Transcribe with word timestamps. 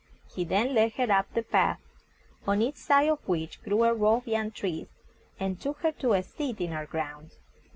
He 0.33 0.45
then 0.45 0.73
led 0.73 0.93
her 0.93 1.11
up 1.11 1.31
the 1.35 1.43
path, 1.43 1.79
on 2.47 2.59
each 2.63 2.73
side 2.77 3.07
of 3.07 3.27
which 3.27 3.61
grew 3.61 3.83
a 3.83 3.93
row 3.93 4.15
of 4.15 4.27
young 4.27 4.49
trees, 4.49 4.87
and 5.39 5.61
took 5.61 5.77
her 5.81 5.91
to 5.91 6.13
a 6.13 6.23
seat 6.23 6.59
in 6.59 6.73
our 6.73 6.87
grounds. 6.87 7.37